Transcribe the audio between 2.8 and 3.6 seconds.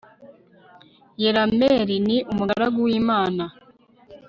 w imana